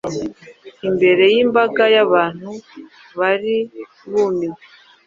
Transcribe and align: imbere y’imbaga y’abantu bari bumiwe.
imbere 0.87 1.23
y’imbaga 1.33 1.83
y’abantu 1.95 2.51
bari 3.19 3.57
bumiwe. 4.09 4.59